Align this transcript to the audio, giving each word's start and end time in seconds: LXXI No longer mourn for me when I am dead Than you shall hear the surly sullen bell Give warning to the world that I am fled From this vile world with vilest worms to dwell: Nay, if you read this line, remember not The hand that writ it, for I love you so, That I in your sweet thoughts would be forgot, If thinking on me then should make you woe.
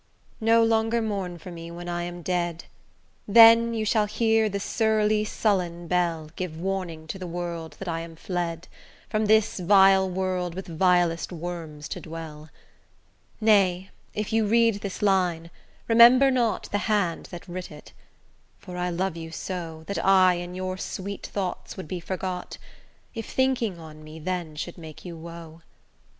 LXXI 0.41 0.45
No 0.47 0.63
longer 0.63 0.99
mourn 0.99 1.37
for 1.37 1.51
me 1.51 1.69
when 1.69 1.87
I 1.87 2.01
am 2.01 2.23
dead 2.23 2.63
Than 3.27 3.75
you 3.75 3.85
shall 3.85 4.07
hear 4.07 4.49
the 4.49 4.59
surly 4.59 5.23
sullen 5.23 5.87
bell 5.87 6.31
Give 6.35 6.57
warning 6.59 7.05
to 7.05 7.19
the 7.19 7.27
world 7.27 7.75
that 7.77 7.87
I 7.87 7.99
am 7.99 8.15
fled 8.15 8.67
From 9.09 9.27
this 9.27 9.59
vile 9.59 10.09
world 10.09 10.55
with 10.55 10.65
vilest 10.67 11.31
worms 11.31 11.87
to 11.89 12.01
dwell: 12.01 12.49
Nay, 13.39 13.91
if 14.15 14.33
you 14.33 14.47
read 14.47 14.81
this 14.81 15.03
line, 15.03 15.51
remember 15.87 16.31
not 16.31 16.63
The 16.71 16.79
hand 16.89 17.27
that 17.27 17.47
writ 17.47 17.69
it, 17.69 17.93
for 18.57 18.77
I 18.77 18.89
love 18.89 19.15
you 19.15 19.29
so, 19.29 19.83
That 19.85 20.03
I 20.03 20.33
in 20.33 20.55
your 20.55 20.79
sweet 20.79 21.27
thoughts 21.27 21.77
would 21.77 21.87
be 21.87 21.99
forgot, 21.99 22.57
If 23.13 23.27
thinking 23.29 23.77
on 23.79 24.03
me 24.03 24.17
then 24.17 24.55
should 24.55 24.79
make 24.79 25.05
you 25.05 25.15
woe. 25.15 25.61